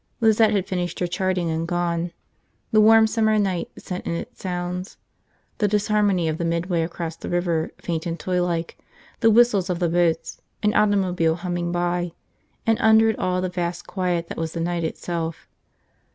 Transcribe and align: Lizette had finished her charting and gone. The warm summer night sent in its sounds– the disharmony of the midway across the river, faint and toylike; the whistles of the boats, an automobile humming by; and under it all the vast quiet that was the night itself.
Lizette 0.19 0.49
had 0.49 0.67
finished 0.67 0.97
her 0.99 1.05
charting 1.05 1.51
and 1.51 1.67
gone. 1.67 2.11
The 2.71 2.81
warm 2.81 3.05
summer 3.05 3.37
night 3.37 3.69
sent 3.77 4.07
in 4.07 4.13
its 4.13 4.41
sounds– 4.41 4.97
the 5.59 5.67
disharmony 5.67 6.27
of 6.27 6.39
the 6.39 6.43
midway 6.43 6.81
across 6.81 7.15
the 7.15 7.29
river, 7.29 7.69
faint 7.77 8.07
and 8.07 8.17
toylike; 8.19 8.79
the 9.19 9.29
whistles 9.29 9.69
of 9.69 9.77
the 9.77 9.89
boats, 9.89 10.41
an 10.63 10.73
automobile 10.73 11.35
humming 11.35 11.71
by; 11.71 12.13
and 12.65 12.79
under 12.81 13.09
it 13.09 13.19
all 13.19 13.41
the 13.41 13.49
vast 13.49 13.85
quiet 13.85 14.27
that 14.29 14.39
was 14.39 14.53
the 14.53 14.59
night 14.59 14.83
itself. 14.83 15.47